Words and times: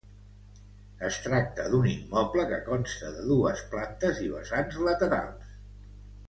Es 1.09 1.17
tracta 1.25 1.65
d'un 1.73 1.85
immoble 1.91 2.45
que 2.53 2.57
consta 2.71 3.11
de 3.19 3.27
dues 3.33 3.63
plantes 3.75 4.23
i 4.29 4.31
vessants 4.39 4.81
a 4.81 4.89
laterals. 4.91 5.55